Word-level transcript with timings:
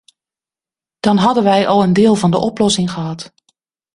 Dan 0.99 1.17
hadden 1.17 1.43
wij 1.43 1.67
al 1.67 1.83
een 1.83 1.93
deel 1.93 2.15
van 2.15 2.31
de 2.31 2.37
oplossing 2.37 2.91
gehad. 2.91 3.33